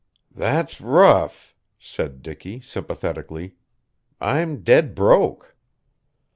[0.33, 3.53] "That's rough," said Dicky sympathetically.
[4.19, 5.55] "I'm dead broke."